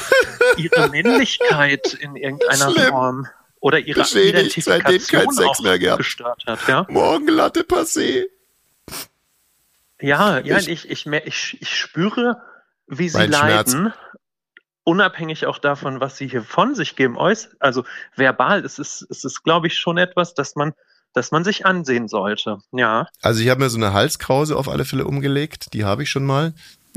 [0.57, 2.89] ihre Männlichkeit in irgendeiner Schlimm.
[2.89, 3.29] Form
[3.61, 6.67] oder ihre Beschädigt, Identifikation auch gestört hat.
[6.69, 6.87] Ja?
[6.89, 8.27] Morgenlatte passé.
[10.01, 12.41] Ja, ja, ich, ich, ich, ich, ich spüre,
[12.87, 13.93] wie sie leiden.
[13.93, 13.97] Schmerz.
[14.85, 17.19] unabhängig auch davon, was sie hier von sich geben,
[17.59, 20.73] also verbal, es ist, es ist, glaube ich, schon etwas, dass man,
[21.15, 22.59] dass man sich ansehen sollte.
[22.73, 23.07] Ja.
[23.23, 26.25] Also ich habe mir so eine Halskrause auf alle Fälle umgelegt, die habe ich schon
[26.25, 26.55] mal.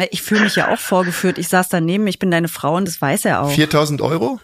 [0.09, 1.37] Ich fühle mich ja auch vorgeführt.
[1.37, 3.51] Ich saß daneben, ich bin deine Frau und das weiß er auch.
[3.51, 4.39] 4000 Euro?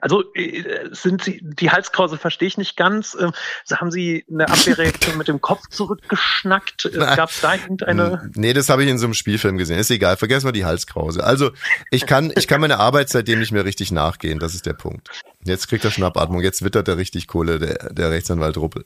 [0.00, 3.16] Also äh, sind Sie, die Halskrause verstehe ich nicht ganz.
[3.18, 3.32] Ähm,
[3.72, 6.90] haben Sie eine Abwehrreaktion mit dem Kopf zurückgeschnackt?
[6.94, 8.30] Gab es da irgendeine?
[8.34, 9.78] Nee, das habe ich in so einem Spielfilm gesehen.
[9.78, 11.24] Ist egal, vergessen wir die Halskrause.
[11.24, 11.50] Also
[11.90, 14.38] ich kann, ich kann meine Arbeit seitdem nicht mehr richtig nachgehen.
[14.38, 15.10] Das ist der Punkt.
[15.44, 16.42] Jetzt kriegt er Schnappatmung.
[16.42, 18.84] Jetzt wittert er richtig Kohle, der, der Rechtsanwalt Ruppel.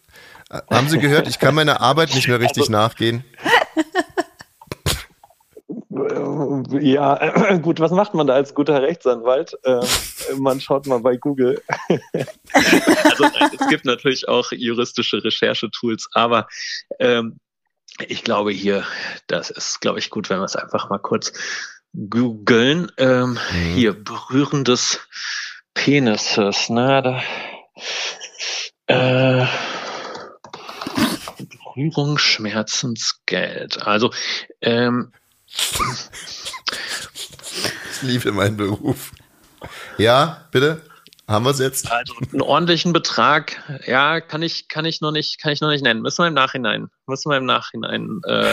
[0.51, 1.29] Äh, Haben Sie gehört?
[1.29, 3.25] Ich kann meiner Arbeit nicht mehr richtig nachgehen.
[6.81, 9.57] Ja, äh, gut, was macht man da als guter Rechtsanwalt?
[9.65, 9.85] Ähm,
[10.39, 11.63] man schaut mal bei Google.
[12.53, 13.25] also
[13.59, 16.47] es gibt natürlich auch juristische Recherchetools, aber
[16.99, 17.39] ähm,
[18.09, 18.85] ich glaube hier,
[19.27, 21.33] das ist, glaube ich, gut, wenn wir es einfach mal kurz
[21.93, 22.91] googeln.
[22.97, 23.75] Ähm, Mhm.
[23.75, 25.01] Hier, Berühren des
[25.75, 27.03] Penises, ne?
[27.03, 27.23] Da,
[28.87, 29.47] äh,
[31.75, 33.87] Berührung, Schmerzensgeld.
[33.87, 34.11] Also,
[34.61, 35.13] ähm,
[37.93, 39.13] Ich liebe meinen Beruf.
[39.99, 40.83] Ja, bitte?
[41.29, 41.93] Haben wir es jetzt?
[41.93, 45.85] Also einen ordentlichen Betrag, ja, kann ich, kann ich noch nicht, kann ich noch nicht
[45.85, 46.03] nennen.
[46.03, 48.53] Müssen wir im Nachhinein, müssen wir im Nachhinein äh,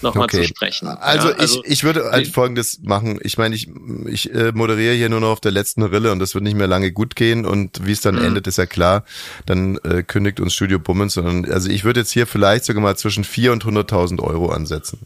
[0.00, 0.40] nochmal Okay.
[0.40, 0.88] zu sprechen.
[0.88, 3.18] Also, ja, ich, ich würde halt die- Folgendes machen.
[3.22, 3.68] Ich meine, ich,
[4.06, 6.66] ich äh, moderiere hier nur noch auf der letzten Rille und das wird nicht mehr
[6.66, 8.24] lange gut gehen und wie es dann Mhm.
[8.24, 9.04] endet, ist ja klar.
[9.44, 12.96] Dann äh, kündigt uns Studio Bummens, sondern also ich würde jetzt hier vielleicht sogar mal
[12.96, 15.00] zwischen 4 und 100.000 Euro ansetzen.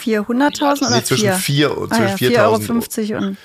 [0.00, 1.34] 400.000 oder Nee, zwischen 4?
[1.34, 3.36] 4 und Ah, zwischen ja, 4.000 4,50 Euro und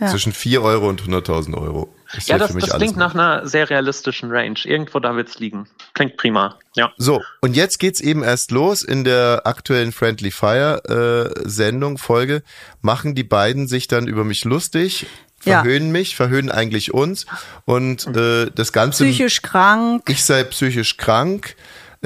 [0.00, 0.06] ja.
[0.08, 1.92] zwischen 4 Euro und 100.000 Euro.
[2.16, 4.58] Ist ja, das, für mich das klingt nach einer sehr realistischen Range.
[4.64, 5.66] Irgendwo da wird's liegen.
[5.94, 6.56] Klingt prima.
[6.76, 6.92] Ja.
[6.96, 12.42] So, und jetzt geht's eben erst los in der aktuellen Friendly Fire äh, Sendung, Folge,
[12.80, 15.06] machen die beiden sich dann über mich lustig,
[15.44, 15.62] Ja.
[15.62, 17.26] verhöhnen mich, verhöhnen eigentlich uns
[17.64, 20.02] und äh, das Ganze, Psychisch krank.
[20.08, 21.56] ich sei psychisch krank,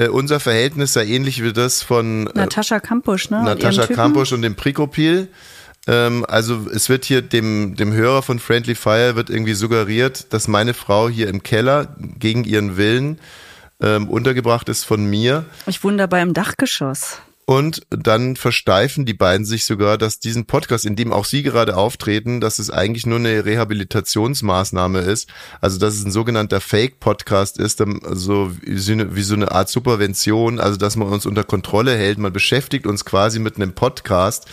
[0.01, 3.43] äh, unser Verhältnis sei ähnlich wie das von äh, Natascha Kampusch, ne?
[3.43, 3.87] Natascha.
[3.87, 5.27] Kampusch und dem Prikopil.
[5.87, 10.47] Ähm, also es wird hier dem, dem Hörer von Friendly Fire wird irgendwie suggeriert, dass
[10.47, 13.19] meine Frau hier im Keller gegen ihren Willen
[13.79, 15.45] ähm, untergebracht ist von mir.
[15.67, 17.19] Ich wohne dabei im Dachgeschoss.
[17.45, 21.75] Und dann versteifen die beiden sich sogar, dass diesen Podcast, in dem auch sie gerade
[21.75, 25.27] auftreten, dass es eigentlich nur eine Rehabilitationsmaßnahme ist.
[25.59, 29.51] Also dass es ein sogenannter Fake-Podcast ist, dann so wie so, eine, wie so eine
[29.51, 32.19] Art Supervention, also dass man uns unter Kontrolle hält.
[32.19, 34.45] Man beschäftigt uns quasi mit einem Podcast,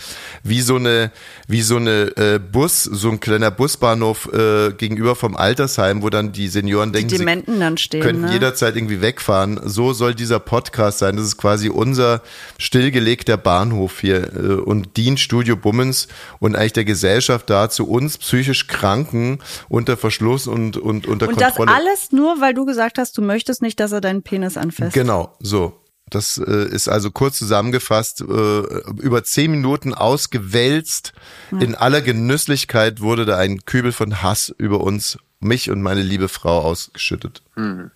[0.43, 1.11] wie so eine,
[1.47, 6.31] wie so eine äh, Bus, so ein kleiner Busbahnhof äh, gegenüber vom Altersheim, wo dann
[6.31, 8.01] die Senioren denken, Die sie Dementen dann stehen.
[8.01, 8.33] könnten ne?
[8.33, 9.59] jederzeit irgendwie wegfahren.
[9.63, 11.15] So soll dieser Podcast sein.
[11.15, 12.21] Das ist quasi unser
[12.79, 16.07] stillgelegter Bahnhof hier äh, und dient Studio Bummens
[16.39, 21.55] und eigentlich der Gesellschaft dazu, uns psychisch Kranken unter Verschluss und, und unter Und das
[21.55, 21.77] Kontrolle.
[21.77, 24.93] alles nur, weil du gesagt hast, du möchtest nicht, dass er deinen Penis anfasst.
[24.93, 25.75] Genau, so.
[26.09, 31.13] Das äh, ist also kurz zusammengefasst, äh, über zehn Minuten ausgewälzt.
[31.51, 36.27] In aller Genüsslichkeit wurde da ein Kübel von Hass über uns, mich und meine liebe
[36.27, 37.43] Frau ausgeschüttet.
[37.53, 37.91] Hm.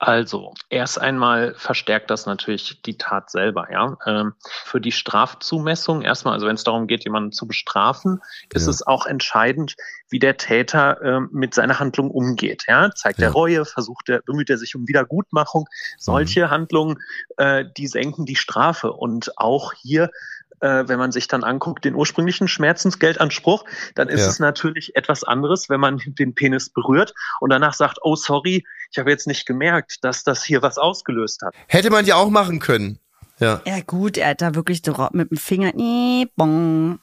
[0.00, 3.96] Also, erst einmal verstärkt das natürlich die Tat selber, ja.
[4.06, 4.34] Ähm,
[4.64, 8.20] für die Strafzumessung erstmal, also wenn es darum geht, jemanden zu bestrafen,
[8.54, 8.70] ist Ja.
[8.70, 9.74] es auch entscheidend,
[10.08, 12.90] wie der Täter ähm, mit seiner Handlung umgeht, ja.
[12.94, 13.32] Zeigt er Ja.
[13.32, 15.66] Reue, versucht er, bemüht er sich um Wiedergutmachung.
[15.98, 16.98] Solche Handlungen,
[17.36, 20.10] äh, die senken die Strafe und auch hier
[20.60, 24.28] äh, wenn man sich dann anguckt, den ursprünglichen Schmerzensgeldanspruch, dann ist Ja.
[24.28, 28.98] es natürlich etwas anderes, wenn man den Penis berührt und danach sagt, oh sorry, ich
[28.98, 31.54] habe jetzt nicht gemerkt, dass das hier was ausgelöst hat.
[31.66, 32.98] Hätte man ja auch machen können.
[33.38, 33.60] Ja.
[33.66, 36.98] Ja gut, er hat da wirklich mit dem Finger, nee, bong.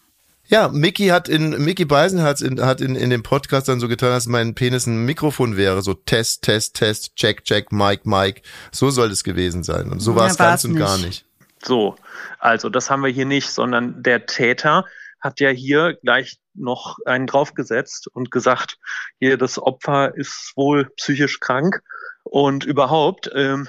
[0.47, 3.87] Ja, Mickey hat in, Mickey Beisen hat in, hat in, in dem Podcast dann so
[3.87, 5.81] getan, als mein Penis ein Mikrofon wäre.
[5.81, 8.41] So Test, Test, Test, Check, Check, Mike, Mike.
[8.71, 9.89] So soll es gewesen sein.
[9.89, 11.25] Und so Ja, war es ganz und gar nicht.
[11.63, 11.95] So,
[12.39, 14.85] also das haben wir hier nicht, sondern der Täter
[15.19, 18.77] hat ja hier gleich noch einen draufgesetzt und gesagt,
[19.19, 21.81] hier das Opfer ist wohl psychisch krank
[22.23, 23.67] und überhaupt, ähm,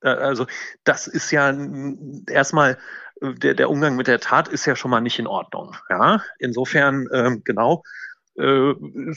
[0.00, 0.46] äh, also
[0.84, 1.54] das ist ja
[2.28, 2.78] erstmal
[3.20, 5.76] äh, der, der Umgang mit der Tat ist ja schon mal nicht in Ordnung.
[5.90, 7.82] Ja, insofern ähm, genau
[8.38, 8.74] äh,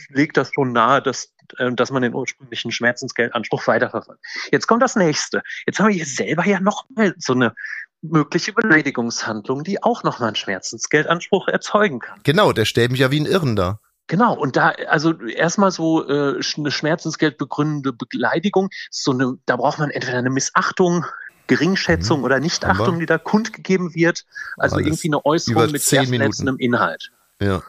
[0.09, 4.21] legt das schon nahe, dass äh, dass man den ursprünglichen Schmerzensgeldanspruch weiterverfolgt.
[4.51, 5.41] Jetzt kommt das nächste.
[5.65, 7.53] Jetzt haben wir hier selber ja noch mal so eine
[8.01, 12.19] mögliche Beleidigungshandlung, die auch nochmal einen Schmerzensgeldanspruch erzeugen kann.
[12.23, 13.79] Genau, der stellt mich ja wie ein Irren da.
[14.07, 19.89] Genau, und da, also erstmal so äh, eine schmerzensgeldbegründende Beleidigung, so eine, da braucht man
[19.89, 21.05] entweder eine Missachtung,
[21.47, 22.25] Geringschätzung Mhm.
[22.25, 24.25] oder Nichtachtung, die da kundgegeben wird.
[24.57, 27.11] Also irgendwie eine Äußerung mit sehr verletzendem Inhalt.
[27.41, 27.63] Ja.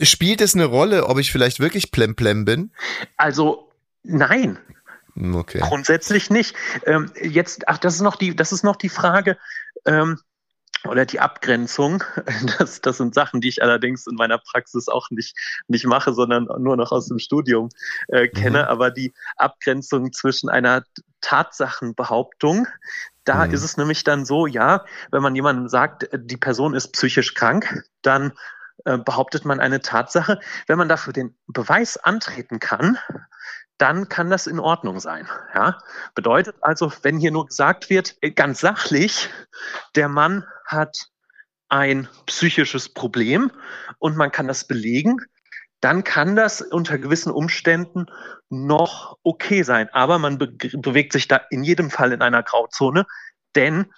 [0.00, 2.72] Spielt es eine Rolle, ob ich vielleicht wirklich plemplem bin?
[3.16, 3.70] Also
[4.02, 4.58] nein,
[5.14, 5.60] Hm, Okay.
[5.60, 6.56] Grundsätzlich nicht.
[6.86, 9.36] Ähm, jetzt, ach, das ist noch die, das ist noch die Frage
[9.86, 10.18] ähm,
[10.88, 12.04] oder die Abgrenzung.
[12.58, 15.36] Das, das sind Sachen, die ich allerdings in meiner Praxis auch nicht
[15.68, 17.70] nicht mache, sondern nur noch aus dem Studium
[18.08, 18.68] äh, kenne.
[18.68, 20.84] Aber die Abgrenzung zwischen einer
[21.20, 22.66] Tatsachenbehauptung,
[23.24, 23.50] da Mhm.
[23.50, 27.84] ist es nämlich dann so, ja, wenn man jemandem sagt, die Person ist psychisch krank,
[28.02, 28.32] dann
[28.84, 30.40] äh, behauptet man eine Tatsache.
[30.66, 32.98] Wenn man dafür den Beweis antreten kann,
[33.78, 35.28] dann kann das in Ordnung sein.
[35.54, 35.78] Ja?
[36.14, 39.28] Bedeutet also, wenn hier nur gesagt wird, äh, ganz sachlich,
[39.94, 41.08] der Mann hat
[41.68, 43.50] ein psychisches Problem
[43.98, 45.18] und man kann das belegen,
[45.80, 48.06] dann kann das unter gewissen Umständen
[48.48, 49.88] noch okay sein.
[49.92, 53.06] Aber man be bewegt sich da in jedem Fall in einer Grauzone,
[53.54, 53.92] denn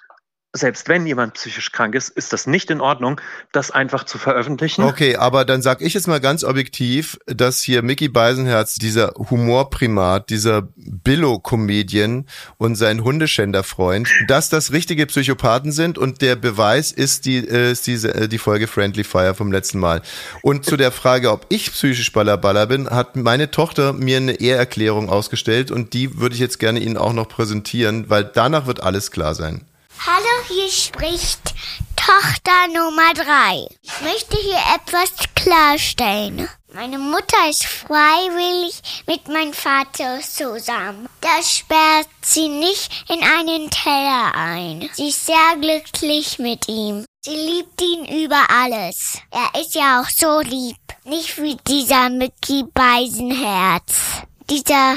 [0.57, 3.21] selbst wenn jemand psychisch krank ist, ist das nicht in Ordnung,
[3.53, 4.83] das einfach zu veröffentlichen.
[4.83, 10.31] Okay, aber dann sag ich jetzt mal ganz objektiv, dass hier Mickey Beisenherz, dieser Humorprimat,
[10.31, 12.27] dieser Billo-Comedian
[12.59, 17.87] und sein Hundeschänderfreund, dass das richtige Psychopathen sind und der Beweis ist die, äh, ist
[17.87, 20.03] diese, äh, die Folge Friendly Fire vom letzten Mal.
[20.43, 25.09] Und zu der Frage, ob ich psychisch Ballerballer bin, hat meine Tochter mir eine Ehrerklärung
[25.09, 29.11] ausgestellt und die würde ich jetzt gerne Ihnen auch noch präsentieren, weil danach wird alles
[29.11, 29.63] klar sein.
[30.05, 31.55] Hallo, hier spricht
[31.97, 33.67] Tochter Nummer drei.
[33.83, 36.49] Ich möchte hier etwas klarstellen.
[36.73, 41.09] Meine Mutter ist freiwillig mit meinem Vater zusammen.
[41.21, 44.89] Das sperrt sie nicht in einen Teller ein.
[44.93, 47.05] Sie ist sehr glücklich mit ihm.
[47.25, 49.19] Sie liebt ihn über alles.
[49.31, 50.77] Er ist ja auch so lieb.
[51.05, 54.23] Nicht wie dieser Mickey Beisenherz.
[54.49, 54.97] Dieser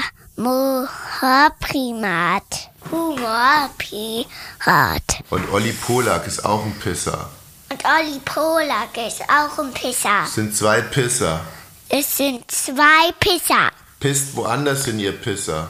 [2.90, 4.26] Humorprimat.
[4.60, 5.02] Humorpirat.
[5.30, 7.30] Und Olli Polak ist auch ein Pisser.
[7.70, 10.24] Und Olli Polak ist auch ein Pisser.
[10.24, 11.40] Es sind zwei Pisser.
[11.88, 13.70] Es sind zwei Pisser.
[14.00, 15.68] Pisst woanders hin, ihr Pisser.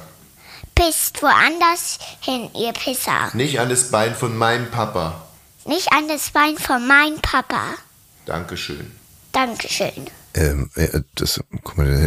[0.75, 3.31] Pisst woanders hin, ihr Pisser.
[3.35, 5.23] Nicht an das Bein von meinem Papa.
[5.66, 7.75] Nicht an das Bein von meinem Papa.
[8.27, 8.96] Dankeschön.
[9.33, 10.07] Dankeschön.
[10.34, 11.98] Ähm, äh, das, guck mal, der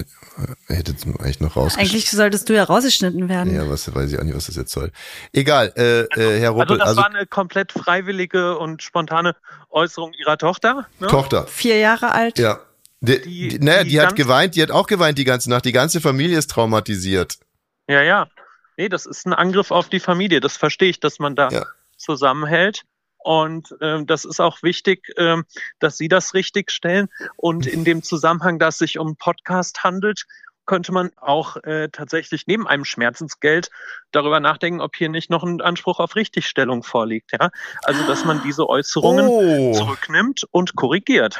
[0.78, 1.92] hätte, er eigentlich noch rausgeschnitten.
[1.96, 3.54] Eigentlich solltest du ja rausgeschnitten werden.
[3.54, 4.92] Ja, was weiß ich auch nicht, was das jetzt soll.
[5.34, 9.36] Egal, äh, äh, Herr Also Ruppel, das also, war eine komplett freiwillige und spontane
[9.70, 10.88] Äußerung ihrer Tochter.
[11.00, 11.08] Ne?
[11.08, 11.46] Tochter.
[11.48, 12.40] Vier Jahre alt.
[12.40, 12.60] Ja.
[13.02, 15.66] Die, Die- die, naja, die die hat geweint, die hat auch geweint die ganze Nacht.
[15.66, 17.38] Die ganze Familie ist traumatisiert.
[17.88, 18.28] Ja, ja.
[18.78, 20.40] Nee, das ist ein Angriff auf die Familie.
[20.40, 21.66] Das verstehe ich, dass man da Ja.
[21.98, 22.84] zusammenhält.
[23.24, 25.46] Und ähm, das ist auch wichtig, ähm,
[25.80, 27.08] dass Sie das richtig stellen.
[27.38, 30.26] Und in dem Zusammenhang, dass es sich um einen Podcast handelt,
[30.66, 33.70] könnte man auch äh, tatsächlich neben einem Schmerzensgeld
[34.12, 37.32] darüber nachdenken, ob hier nicht noch ein Anspruch auf Richtigstellung vorliegt.
[37.34, 37.50] Ja?
[37.84, 41.38] Also, dass man diese Äußerungen Oh, zurücknimmt und korrigiert.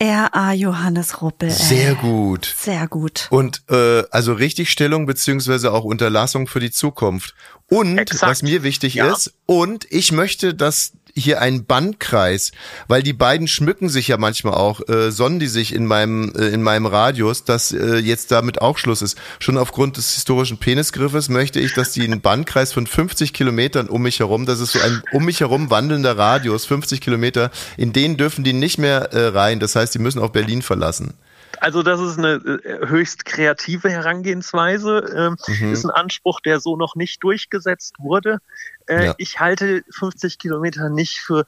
[0.00, 0.52] R.A.
[0.52, 1.48] Johannes Ruppel.
[1.50, 1.54] ey.
[1.54, 2.46] sehr gut.
[2.46, 3.28] Sehr gut.
[3.30, 7.34] Und äh, also Richtigstellung beziehungsweise auch Unterlassung für die Zukunft.
[7.68, 8.28] Und Exakt.
[8.28, 9.12] was mir wichtig Ja.
[9.12, 12.52] ist, und ich möchte, dass hier ein Bandkreis,
[12.88, 16.48] weil die beiden schmücken sich ja manchmal auch, äh, sonnen die sich in meinem äh,
[16.48, 19.16] in meinem Radius, dass äh, jetzt damit auch Schluss ist.
[19.38, 24.02] Schon aufgrund des historischen Penisgriffes möchte ich, dass die einen Bandkreis von 50 Kilometern um
[24.02, 28.16] mich herum, das ist so ein um mich herum wandelnder Radius, 50 Kilometer, in den
[28.16, 29.60] dürfen die nicht mehr äh, rein.
[29.60, 31.14] Das heißt, die müssen auch Berlin verlassen.
[31.60, 35.36] Also das ist eine äh, höchst kreative Herangehensweise.
[35.48, 38.38] Ähm, Ist ein Anspruch, der so noch nicht durchgesetzt wurde.
[38.86, 39.14] Äh, Ja.
[39.18, 41.46] Ich halte 50 Kilometer nicht für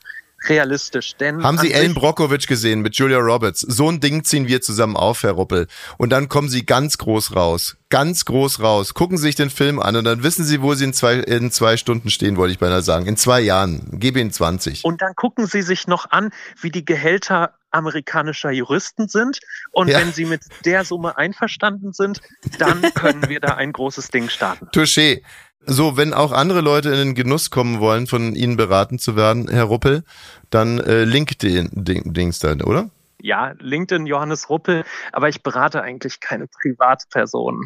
[0.48, 1.16] realistisch.
[1.16, 3.60] Denn Haben Sie Ellen Brockovich gesehen mit Julia Roberts?
[3.60, 5.66] So ein Ding ziehen wir zusammen auf, Herr Ruppel.
[5.96, 7.76] Und dann kommen Sie ganz groß raus.
[7.88, 8.94] Ganz groß raus.
[8.94, 11.50] Gucken Sie sich den Film an und dann wissen Sie, wo Sie in zwei, in
[11.50, 13.06] zwei Stunden stehen, wollte ich beinahe sagen.
[13.06, 13.98] In zwei Jahren.
[13.98, 14.84] Gebe Ihnen 20.
[14.84, 19.38] Und dann gucken Sie sich noch an, wie die Gehälter amerikanischer Juristen sind.
[19.70, 19.98] Und Ja.
[20.00, 22.20] wenn Sie mit der Summe einverstanden sind,
[22.58, 24.66] dann können wir da ein großes Ding starten.
[24.72, 25.22] Touché.
[25.68, 29.48] So, wenn auch andere Leute in den Genuss kommen wollen, von Ihnen beraten zu werden,
[29.48, 30.04] Herr Ruppel,
[30.50, 32.88] dann äh, LinkedIn Ding, Dings dann, oder?
[33.20, 37.62] Ja, LinkedIn Johannes Ruppel, aber ich berate eigentlich keine Privatpersonen.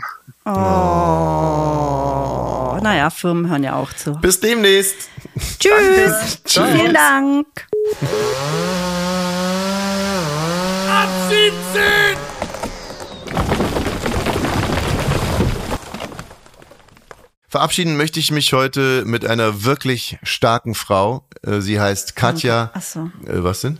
[0.46, 0.50] Oh.
[2.82, 4.12] Naja, Firmen hören ja auch zu.
[4.12, 5.10] Bis demnächst.
[5.58, 6.42] Tschüss.
[6.44, 6.64] Tschüss.
[6.72, 7.46] Vielen Dank.
[17.48, 21.26] Verabschieden möchte ich mich heute mit einer wirklich starken Frau.
[21.42, 22.70] Äh, Sie heißt Katja.
[22.72, 23.10] Ach so.
[23.26, 23.78] Äh, was denn?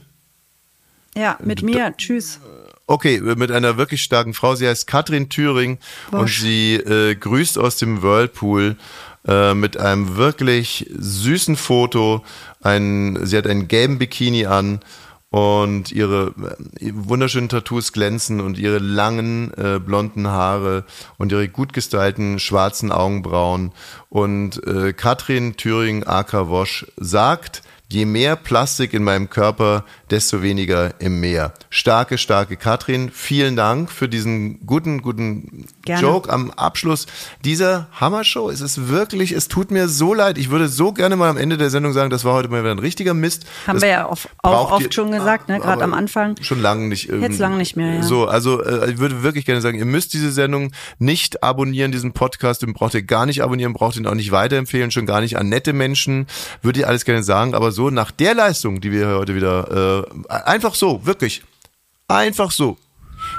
[1.14, 1.94] Ja, mit mir.
[1.96, 2.40] Tschüss.
[2.88, 4.56] Okay, äh, mit einer wirklich starken Frau.
[4.56, 5.78] Sie heißt Katrin Thüring
[6.10, 6.40] und Bosch.
[6.40, 8.76] sie äh, grüßt aus dem Whirlpool
[9.28, 12.24] äh, mit einem wirklich süßen Foto.
[12.62, 14.80] Ein, sie hat einen gelben Bikini an
[15.30, 16.34] und ihre
[16.80, 20.84] äh, wunderschönen Tattoos glänzen und ihre langen äh, blonden Haare
[21.18, 23.72] und ihre gut gestylten schwarzen Augenbrauen.
[24.08, 31.00] Und äh, Katrin Thüring Aka Wosch sagt, je mehr Plastik in meinem Körper, desto weniger
[31.00, 31.52] im Meer.
[31.70, 36.00] Starke, starke Katrin, vielen Dank für diesen guten, guten Gerne.
[36.02, 37.06] Joke am Abschluss
[37.44, 38.48] dieser Hammershow.
[38.50, 40.38] Es ist wirklich, es tut mir so leid.
[40.38, 42.70] Ich würde so gerne mal am Ende der Sendung sagen, das war heute mal wieder
[42.70, 43.44] ein richtiger Mist.
[43.66, 45.58] Haben das wir ja auch, auch oft ihr- schon gesagt, ne?
[45.58, 46.36] gerade aber am Anfang.
[46.42, 47.08] Schon lange nicht.
[47.10, 48.02] ähm, Jetzt lang nicht mehr, ja.
[48.02, 52.12] So, also äh, ich würde wirklich gerne sagen, ihr müsst diese Sendung nicht abonnieren, diesen
[52.12, 55.36] Podcast, den braucht ihr gar nicht abonnieren, braucht ihn auch nicht weiterempfehlen, schon gar nicht
[55.38, 56.26] an nette Menschen,
[56.62, 60.32] würde ich alles gerne sagen, aber so nach der Leistung, die wir heute wieder, äh,
[60.32, 61.42] einfach so, wirklich,
[62.08, 62.76] einfach so.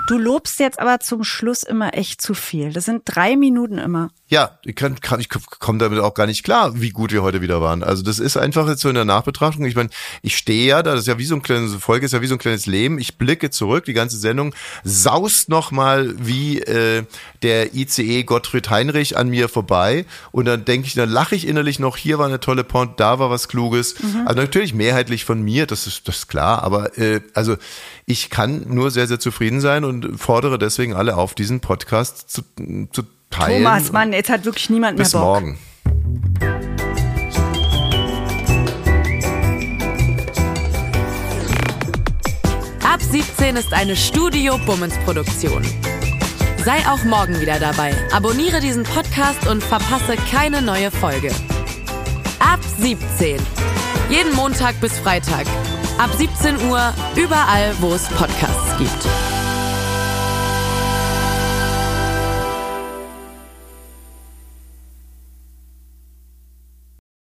[0.08, 2.74] Du lobst jetzt aber zum Schluss immer echt zu viel.
[2.74, 4.10] Das sind drei Minuten immer.
[4.32, 7.42] Ja, ich, kann, kann, ich komme damit auch gar nicht klar, wie gut wir heute
[7.42, 7.84] wieder waren.
[7.84, 9.66] Also das ist einfach jetzt so in der Nachbetrachtung.
[9.66, 9.90] Ich meine,
[10.22, 12.28] ich stehe ja da, das ist ja wie so ein kleines, Folge ist ja wie
[12.28, 12.98] so ein kleines Leben.
[12.98, 17.04] Ich blicke zurück, die ganze Sendung saust nochmal wie äh,
[17.42, 20.06] der ICE Gottfried Heinrich an mir vorbei.
[20.32, 23.20] Und dann denke ich, dann lache ich innerlich noch, hier war eine tolle Point, da
[23.20, 23.96] war was Kluges.
[24.26, 27.58] Also natürlich mehrheitlich von mir, das ist, das ist klar, aber äh, also
[28.06, 32.44] ich kann nur sehr, sehr zufrieden sein und fordere deswegen alle auf, diesen Podcast zu,
[32.94, 33.64] zu teilen.
[33.64, 35.42] Thomas, Mann, jetzt hat wirklich niemand Bis mehr Bock.
[35.42, 35.58] morgen.
[42.84, 45.64] Ab 17 ist eine Studio Bummens Produktion.
[46.64, 47.94] Sei auch morgen wieder dabei.
[48.12, 51.32] Abonniere diesen Podcast und verpasse keine neue Folge.
[52.40, 53.38] Ab 17.
[54.10, 55.46] Jeden Montag bis Freitag.
[55.98, 59.08] Ab 17 Uhr überall, wo es Podcasts gibt.